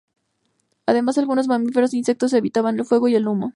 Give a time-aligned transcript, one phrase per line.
[0.87, 3.49] Además, algunos mamíferos e insectos evitaban el fuego y el humo.